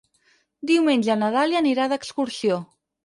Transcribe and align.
Diumenge 0.71 1.17
na 1.23 1.29
Dàlia 1.37 1.61
anirà 1.65 1.89
d'excursió. 1.93 2.59